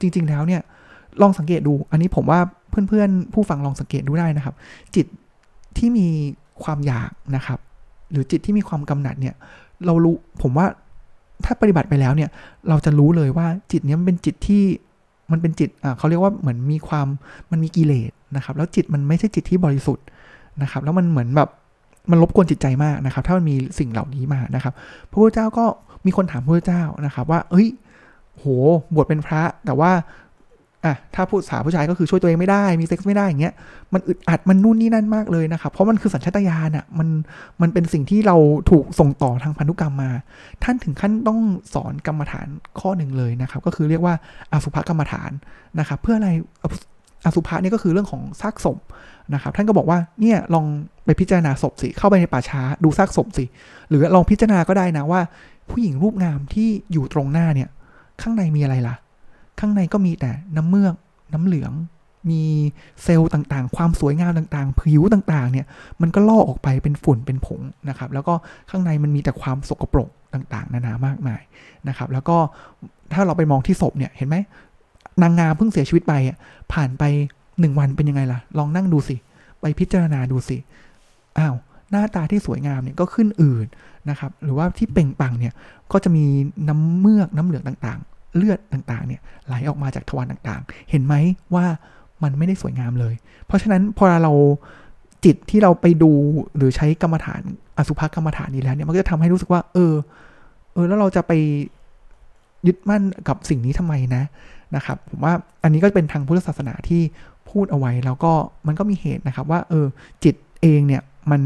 [0.00, 0.62] จริง ๆแล้วเนี่ย
[1.22, 2.40] ลองสังเกตดู อันนี้ผมว่า
[2.70, 4.54] เพื่อนๆ ผู้ฟังลองสังเกตดูได้นะครับ
[4.94, 5.06] จิต
[5.78, 6.08] ที่มี
[6.62, 7.58] ความอยากนะครับ
[8.10, 9.34] หรือจิตที่มีความกำหนัดเนี่ย
[9.86, 10.66] เรารู้ผมว่า
[11.44, 12.30] ถ้าปฏิบัติไปแล้วเนี่ย
[12.68, 14.62] เราจะรู้เลยว่าจิตนี้มันเป็นจิตที่
[15.32, 17.06] มันเป็นจิตอ่าเขาเรียกว่าเหมือนมีความ
[17.50, 20.04] มันมีกิเลสนะครับ แล้วจิตมันไม่ใช่จิตที่บริสุทธิ์
[20.62, 21.48] นะครับ แล้วมันเหมือนแบบ
[22.10, 24.74] มันรบกวนจิตใจมากนะครับ ถ้ามันมีสิ่งเหล่านี้มานะครับ
[25.10, 25.64] พระพุทธเจ้าก็
[26.06, 27.68] มีคนถามพระพุทธเจ้านะครับ ว่า เอ้ย
[28.36, 28.44] โห
[28.94, 29.90] บวชเป็นพระ แต่ว่า
[30.84, 33.54] อะถ้าผู้สาวผู้ชายก็คือช่วยตัวเองไม่ได้มีเซ็กซ์ไม่ได้อย่างเงี้ย
[33.92, 37.08] มันอึดอัดมันนู่นนี่นั่นมากเลยนะครับเพราะมันคือสัญชาตญาณอะมัน
[37.60, 38.36] มันเป็นสิ่งที่เรา
[38.70, 40.10] ถูกส่งต่อทางพันธุกรรมมา
[40.64, 41.40] ท่านถึงขั้นต้อง
[41.74, 42.48] สอนกรรมฐาน
[42.80, 44.14] ข้อหนึ่งเลยนะครับ ก็คือเรียกว่า
[44.52, 45.30] อสุภกรรมฐาน
[45.78, 46.30] นะครับเพื่ออะไร
[47.24, 48.78] อสุภะนี่ก็คือเรื่องของซากศพ
[49.34, 50.66] นะครับ ท่านก็บอกว่าเนี่ยลอง
[51.04, 53.44] ไปพิจารณาศพสิเข้าไปในป่าช้าดูซากศพสิ
[53.88, 55.20] หรือลองพิจารณาก็ได้นะว่า
[55.70, 57.68] ผู้หญิงรูปงามที่อยู่ตรงหน้าเนี่ย
[58.20, 58.94] ข้างในมีอะไรล่ะ
[59.60, 60.94] ข้างในก็มีแต่น้ำเมือก
[61.32, 61.72] น้ำเหลือง
[62.30, 62.42] มี
[63.02, 65.66] เซลล์ต่างๆ ความสวยงามต่างๆ ผิวต่างๆ เนี่ย
[66.00, 68.34] มันก็ล่อออกไปเป็นฝุ่นเป็นผงนะครับ แล้วก็
[68.70, 71.42] ข้างในมันมีแต่ความสกปรกต่างๆ นานามากมาย
[71.88, 72.36] นะครับ แล้วก็
[73.12, 74.36] ถ้าเราไปมองที่ศพเนี่ย เห็นไหม
[75.22, 76.14] นางงามเพิ่งเสียชีวิตไป
[76.72, 77.04] ผ่านไป
[77.60, 79.16] หนึ่งวันเป็นยังไงล่ะ ลองนั่งดูสิ
[79.60, 80.56] ไปพิจารณาดูสิ
[81.38, 81.54] อ้าว
[81.90, 83.66] หน้าตาที่สวยงามเนี่ยก็ขึ้นอืด
[84.10, 85.54] นะครับ หรือว่าที่เป่งปังเนี่ย
[85.92, 86.24] ก็จะมี
[86.68, 88.00] น้ำเมือกน้ำเหลืองต่าง
[88.36, 91.14] เลือดต่างๆเนี่ยไหลออกมาจากทวารต่างๆ เห็นไหม
[91.54, 91.64] ว่า
[92.22, 93.14] มันไม่ได้สวยงามเลย
[93.46, 94.32] เพราะฉะนั้นพอเรา
[95.24, 96.10] จิตที่เราไปดู
[96.56, 97.40] หรือใช้กรรมฐาน
[97.78, 99.94] อสุภกรรมฐานนี้แล้วเนี่ยมันก็จะทำให้รู้สึกว่า เออ
[100.72, 101.32] เออ แล้วเราจะไป
[102.66, 104.22] ยึดมั่นกับสิ่งนี้ทำไมนะ
[104.76, 107.02] นะครับ ผมว่าอันนี้ก็เป็นทางพุทธศาสนาที่
[107.50, 108.32] พูดเอาไว้ แล้วก็
[108.66, 109.86] มันก็มีเหตุนะครับ ว่า เออ
[110.24, 111.42] จิตเองเนี่ยมัน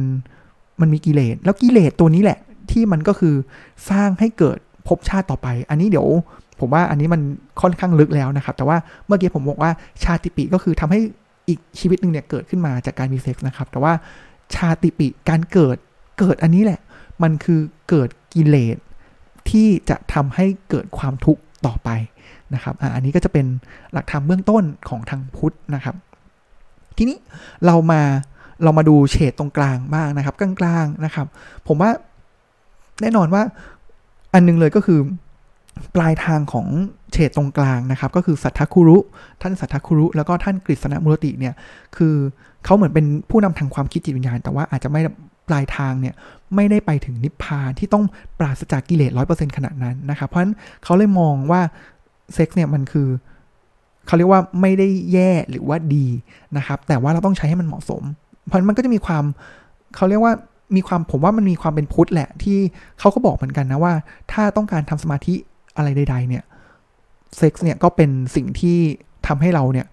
[0.81, 2.39] มันมีกิเลสแล้วกิเลสตัวนี้แหละ
[2.71, 3.35] ที่มันก็คือ
[3.91, 6.09] สร้างให้เกิดภพชาติต่อไป อันนี้เดี๋ยว
[6.63, 7.21] ผมว่าอันนี้มัน
[7.61, 9.71] ค่อนข้างลึกแล้วนะครับ แต่ว่าเมื่อกี้ผมบอกว่า
[10.05, 11.01] ชาติปิก็คือทำให้
[11.49, 13.93] อีกชีวิตหนึ่งเนี่ยเกิดขึ้นมาจากการมีเซ็กส์นะครับ แต่ว่า
[14.55, 15.77] ชาติปิการเกิด
[16.19, 16.81] เกิดอันนี้แหละ
[17.23, 18.77] มันคือเกิดกิเลส
[19.51, 21.91] ที่จะทำให้เกิดความทุกข์ต่อไป
[22.55, 23.47] นะครับอันนี้ก็จะเป็น
[23.93, 25.97] หลักธรรมเบื้องต้นของทางพุทธนะครับ
[26.97, 27.19] ทีนี้
[27.67, 28.03] เรามา
[28.63, 31.27] เรามาดูเฉดตรงกลางบ้างนะครับ กลางๆนะครับ
[31.69, 31.91] ผมว่า
[33.01, 33.43] แน่นอนว่า
[34.35, 35.01] อันนึงเลยก็คือ
[35.95, 36.67] ปลายทางของ
[37.13, 38.99] เฉดตรงกลางนะครับ ก็คือสัทธคุรุ
[39.43, 41.55] ท่านสัทธคุรุ แล้วก็ท่านกฤษณมุรติเนี่ย
[41.97, 42.15] คือ
[42.65, 45.01] เขาเหมือนเป็นผู้นำทางความคิดจิตวิญญาณ แต่ว่าอาจจะไม่
[45.49, 46.15] ปลายทางเนี่ย
[46.55, 48.05] ไม่ได้ไปถึงนิพพานที่ต้อง
[48.39, 50.55] ปราศจากกิเลสร้อยเปอร์เซ็นต์ขนาดนั้นนะครับ เพราะฉะนั้น
[50.85, 51.61] เขาเลยมองว่า
[52.35, 53.09] เซ็กซ์เนี่ยมันคือ
[54.07, 56.07] เขาเรียกว่าไม่ได้แย่หรือว่าดี
[56.57, 58.03] นะครับ แต่ว่าเราต้องใช้ให้มันเหมาะสม
[58.47, 59.25] เพราะมันก็จะมีความ
[59.97, 60.33] เขาเรียกว่า
[60.77, 62.59] มีความผมว่ามันมีความเป็นพุทธแหละที่
[62.99, 63.95] เขาก็บอกเหมือนกันนะว่า
[64.33, 65.35] ถ้าต้องการทำสมาธิ
[65.77, 66.45] อะไรใด ๆ เนี่ย
[67.39, 68.79] เซ็กซ์เนี่ยก็เป็นสิ่งที่
[69.27, 69.87] ทำให้เราเนี่ย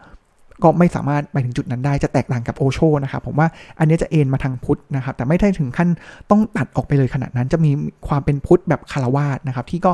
[0.63, 3.47] ก็ไม่สามารถไปถึงจุดนั้นได้จะแตกต่างกับโอโชนะครับผมว่า
[3.79, 5.89] อันนี้จะเอ็นมาทางพุทธนะครับ แต่ไม่ได้ถึงขั้น
[6.29, 7.71] ต้องตัดออกไปเลยขนาดนั้น จะมี
[8.07, 9.91] ความเป็นพุทธแบบคารวาสนะครับ ที่ก็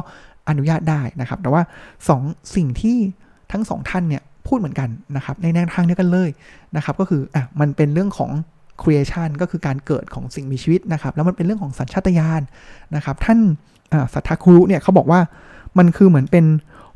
[0.50, 1.62] อนุญาตได้นะครับ แต่ว่า
[2.08, 2.98] 2สิ่งที่
[3.52, 6.30] ทั้งสองท่านเนี่ยพูดเหมือนกันนะครับในแนวทางเดียวกันเลย
[6.76, 8.32] นะครับก็คืออะมันเป็นเรื่องของ
[8.82, 12.42] creation ก็คือการเกิดของสิ่งมีชีวิตนะครับ แล้วมันเป็นเรื่องของสัญชาตญาณ
[12.96, 13.40] นะครับ ท่าน
[14.14, 15.20] สัทธาคุรุเนี่ยเขาบอกว่า
[15.78, 16.46] มันคือเหมือนเป็น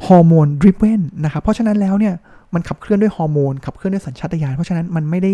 [0.05, 2.15] ฮอร์โมนดริปเวนนะครับ เพราะฉะนั้นแล้วเนี่ย
[2.53, 5.31] มันขับเคลื่อนด้วยฮอร์โมนขับเคลื่อนด้วยสัญชาตญาณเพราะฉะนั้นมันไม่ได้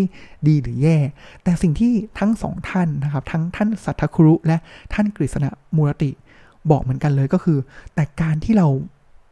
[0.48, 0.96] ดีหรือแย่
[1.44, 4.56] แต่สิ่งที่ทั้งสองท่านนะครับ ทั้งท่านสัทธคุรุ และ
[4.92, 6.10] ท่านกฤษณะมูรติ
[6.70, 7.58] บอกเหมือนกันเลยก็คือ
[7.94, 8.66] แต่การที่เรา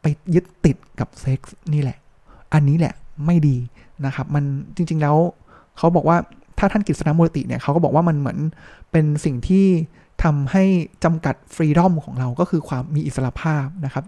[0.03, 1.98] ไปยึดติดกับเซ็กส์นี่แหละ
[2.55, 2.94] อันนี้แหละ
[3.27, 3.57] ไม่ดี
[4.07, 4.44] นะครับ มัน
[4.77, 5.16] จริง ๆแล้ว
[5.79, 6.16] เขาบอกว่า
[6.59, 8.38] ถ้าท่านกฤษณะมูรติเนี่ยเขาก็บอกว่ามันเหมือน
[8.92, 9.66] เป็นสิ่งที่
[10.22, 10.64] ทำให้
[11.05, 14.05] จำกัดฟรีดอมของเราก็คือความมีอิสระภาพนะครับ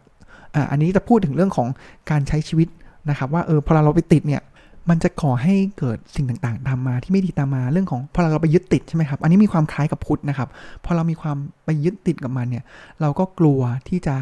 [0.54, 1.68] ออันนี้จะพูดถึงเรื่องของ
[2.10, 2.68] การใช้ชีวิต
[3.10, 4.42] นะครับ ว่าเออพอเราไปติดเนี่ย
[4.90, 10.48] มันจะก่อให้เกิดสิ่งต่างๆตามมาที่ไม่ดีตามมาเรื่องของพอเราไปยึดติดใช่ไหมครับ อันนี้มีความคล้ายกับพุทธนะครับ
[10.84, 12.64] พอเรามีความไปยึดติดกับมันเนี่ย
[13.00, 14.16] เราก็กลัวที่จะ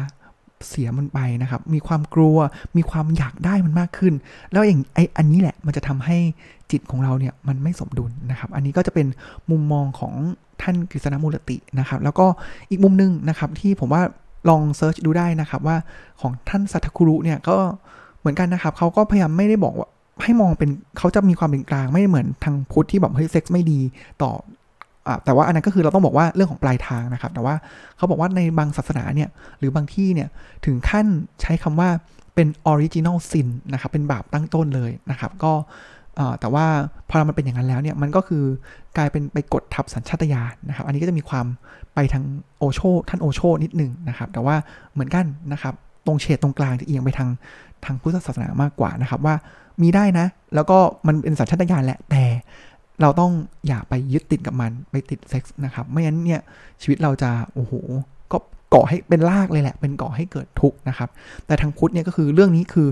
[0.67, 2.37] เสียมันไปนะครับ มีความกลัว
[2.77, 4.13] มีความอยากได้มันมากขึ้น
[4.51, 6.17] แล้วอย่างไออันนี้แหละมันจะทำให้
[6.71, 9.07] จิตของเราเนี่ยมันไม่สมดุลนะครับ อันนี้ก็จะเป็น
[9.51, 10.13] มุมมองของ
[10.61, 12.25] ท่านกฤษณมูลตินะครับ แล้วก็
[12.69, 14.01] อีกมุมนึงนะครับที่ผมว่า
[14.49, 15.77] ลอง search ดูได้นะครับว่า
[16.21, 17.57] ของท่านสัทคุรุเนี่ยก็
[18.19, 19.89] เหมือนกันนะครับเขาก็พยายามไม่ได้บอกว่า
[20.23, 23.79] ให้มองเป็นเขาจะมีความเป็นกลางไม่เหมือนทางพุทธที่แบบเฮ้ยเซ็กซ์ไม่ดี
[24.21, 24.31] ต่อ
[25.07, 27.55] อแต่ว่าอันนั้นก็คือเราต้องบอกว่าเรื่องของปลายทางนะครับ แต่ว่า
[27.97, 30.29] เขาบอกว่าในบางศาสนาเนี่ยหรือบางที่เนี่ย
[30.65, 31.05] ถึงขั้น
[31.41, 31.89] ใช้คำว่า
[32.35, 35.51] เป็น original sin นะครับเป็นบาปตั้งต้นเลยนะครับ ก็
[36.39, 36.65] แต่ว่า
[37.09, 38.43] พอมันเป็นอย่างนั้นแล้วเนี่ยมันก็คือ
[38.97, 41.45] กลายเป็นไปกดทับสัญชาตญาณนะครับ อันนี้ก็จะมีความ
[41.93, 42.23] ไปทาง
[42.59, 44.55] โอโชท่านโอโชนิดหนึ่งนะครับ แต่ว่า
[44.93, 45.73] เหมือนกันนะครับ
[46.05, 47.29] ตรงเฉดตรงกลางจะเอียงไปทาง
[47.85, 49.35] ทางพุทธศาสนามากกว่านะครับว่า
[49.81, 52.23] มีได้นะ แล้วก็มันเป็นสัญชาตญาณแหละแต่
[53.01, 53.31] เราต้อง
[53.67, 56.41] อย่าไปยึดติดกับมันไปติดเซ็กส์นะครับไม่งั้นเนี่ย
[56.81, 57.73] ชีวิตเราจะโอ้โห
[58.31, 58.37] ก็
[58.73, 61.09] ก่อให้เป็นลากเลยแหละ เป็นก่อให้เกิดทุกข์นะครับ
[61.45, 62.87] แต่ทางพุทธเนี่ยก็คือเรื่องนี้คือ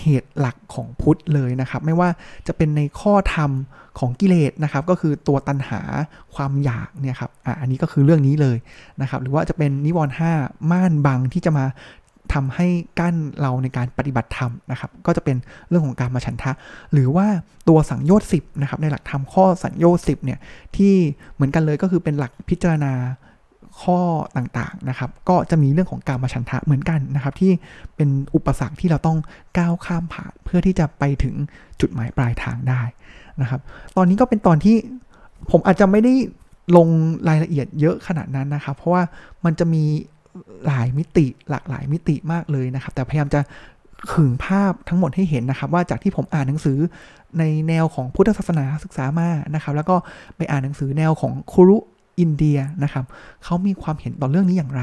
[0.00, 2.08] เหตุหลักของพุทธเลยนะครับ ไม่ว่า
[2.46, 3.50] จะเป็นในข้อธรรม
[3.98, 5.80] ของกิเลสนะครับ ก็คือตัวตัณหา
[6.34, 8.56] ความอยากเนี่ยครับอะอันนี้ก็คือเรื่องนี้เลย
[9.00, 10.32] นะครับ หรือว่าจะเป็นนิวรณ์ห้า
[10.70, 11.64] ม่านบังที่จะมา
[12.32, 15.36] ทำให้กั้นเราในการปฏิบัติธรรมนะครับ ก็จะเป็น
[15.68, 16.52] เรื่องของการมาฉันทะ
[16.92, 17.26] หรือว่า
[17.68, 20.38] ตัวสังโยชน์สิบนะครับในหลักธรรมข้อสังโยชน์สิบเนี่ย
[20.76, 20.94] ที่
[21.34, 22.92] เหมือนกันเลยก็คือเป็นหลักพิจารณา
[23.80, 23.98] ข้อ
[24.36, 27.52] ต่างๆนะครับ ก็จะมีเรื่องของการมาชันทะเหมือนกันนะครับ ที่
[27.96, 29.18] เป็นอุปสรรคที่เราต้อง
[29.58, 31.34] ก้าวข้ามผ่านเพื่อที่จะไปถึง
[31.80, 32.82] จุดหมายปลายทางได้
[33.40, 33.60] นะครับ
[33.96, 34.76] ตอนนี้ก็เป็นตอนที่
[35.50, 36.14] ผมอาจจะไม่ได้
[36.76, 36.88] ลง
[37.28, 39.02] รายละเอียดเยอะขนาดนั้นนะครับ เพราะว่า
[39.44, 39.84] มันจะมี
[40.66, 43.40] หลายมิติหลากหลายมิติมากเลยนะครับ แต่พยายามจะ
[44.12, 46.78] ขึงภาพทั้งหมดให้เห็นนะครับ ว่าจากที่ผมอ่านหนังสือ
[47.38, 49.96] ในแนวของพุทธศาสนาศึกษามานะครับ แล้วก็
[50.36, 51.76] ไปอ่านหนังสือแนวของครุ
[52.20, 53.04] อินเดียนะครับ
[53.44, 54.82] เขามีความเห็นต่อเรื่องนี้อย่างไร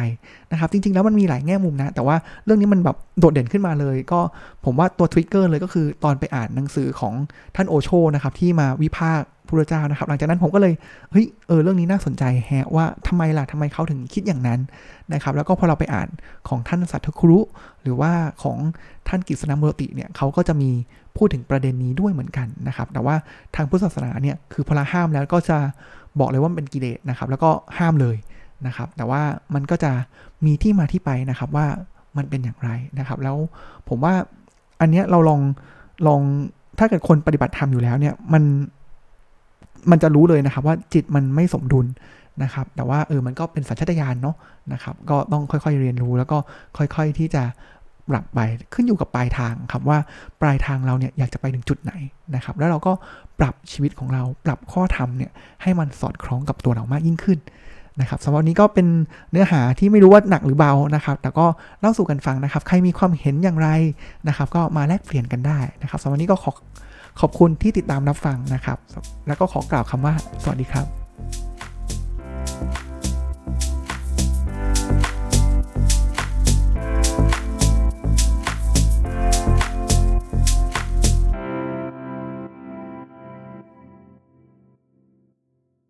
[0.52, 2.16] นะครับจริงๆแล้วมันมีหลายแง่มุมนะ แต่ว่า
[2.46, 4.20] เรื่องนี้มันแบบโดดเด่นขึ้นมาเลย ก็
[4.66, 7.14] ผมว่าตัวทริกเกอร์เลยก็คือตอนไปอ่านหนังสือของ
[7.56, 10.74] ท่านโอโชนะครับที่มาวิพากษ์พระเจ้านะครับ หลังจากนั้นผมก็เลย
[11.12, 14.60] เฮ้ยเออเรื่องนี้น่าสนใจแฮะว่าทำไมล่ะทำไมเขาถึงคิดอย่างนั้น
[15.14, 16.10] นะครับแล้วก็พอเราไปอ่าน
[16.48, 17.40] ของท่านสัตครุ
[17.82, 18.12] หรือว่า
[18.44, 18.58] ของ
[19.08, 20.70] ท่านกิษณมุรติเนี่ยเขาก็จะมี
[21.18, 23.16] พูดถึงประเด็นนี้ด้วยเหมือนกันนะครับแต่ว่า
[23.56, 25.58] ทางพุทธศาสนาเนี่ยคือพอเราห้ามแล้วก็จะ
[26.20, 28.16] บอกเลยว่าเป็นกิเลสนะครับ แล้วก็ห้ามเลย
[28.68, 29.22] นะครับ แต่ว่า
[29.54, 29.92] มันก็จะ
[30.46, 31.66] มีที่มาที่ไปนะครับว่า
[32.18, 32.70] มันเป็นอย่างไร
[33.00, 33.38] นะครับ แล้ว
[33.90, 34.14] ผมว่า
[34.82, 35.42] อันเนี้ยเราลอง
[36.08, 36.22] ลอง
[36.80, 38.44] ถ้าเกิดคนปฏิบัติธรรมอยู่แล้วเนี่ยมัน
[39.92, 41.86] มันจะรู้เลยนะครับว่าจิตมันไม่สมดุล
[42.44, 44.36] นะครับ แต่ว่าเออมันก็เป็นสัญชาตญาณเนาะ
[44.74, 46.38] นะครับ ก็ต้องค่อยๆเรียนรู้แล้วก็
[46.78, 47.44] ค่อย ๆที่จะ
[48.10, 48.40] ปรับไป
[48.74, 49.98] ขึ้นอยู่กับปลายทางครับว่า
[50.42, 51.94] ปลายทางเราเนี่ยอยากจะไปถึงจุดไหน
[52.36, 52.92] นะครับ แล้วเราก็
[53.40, 57.40] ปรับชีวิตของเราปรับข้อธรรมเนี่ยให้มันสอดคล้องกับตัวเรามากยิ่งขึ้น
[58.02, 58.88] นะครับสำหรับนี้ก็เป็น
[59.32, 61.46] เนื้อหาที่ไม่รู้ว่าหนักหรือเบานะครับ แต่ก็
[61.80, 63.70] เล่าสู่กันฟังนะครับ ใครมีความเห็นอย่างไร
[64.28, 66.52] นะครับ ก็มาแลกเปลี่ยนกันได้นะครับสำหรับนี้ก็ขอ
[67.20, 68.78] ขอบคุณที่ติดตามรับฟังนะครับ
[69.28, 71.09] แล้วก็ขอกล่าวคำว่าสวัสดีครับ